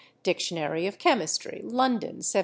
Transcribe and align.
("Dictionary 0.23 0.87
of 0.87 0.97
Chemistry," 0.97 1.61
London, 1.63 2.25
1795.) 2.25 2.39